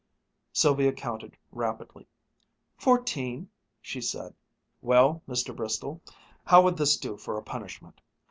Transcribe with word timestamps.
Sylvia 0.51 0.93
counted 0.93 1.37
rapidly. 1.51 2.07
"Fourteen," 2.75 3.51
she 3.83 4.01
said. 4.01 4.33
"Well, 4.81 5.21
Mr. 5.29 5.55
Bristol, 5.55 6.01
how 6.43 6.63
would 6.63 6.75
this 6.77 6.97
do 6.97 7.17
for 7.17 7.37
a 7.37 7.43
punishment? 7.43 8.01